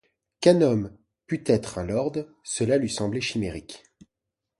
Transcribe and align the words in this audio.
Qu’un 0.39 0.63
homme 0.63 0.97
pût 1.27 1.43
être 1.45 1.77
un 1.77 1.85
lord, 1.85 2.13
cela 2.43 2.77
lui 2.79 2.89
semblait 2.89 3.21
chimérique. 3.21 3.83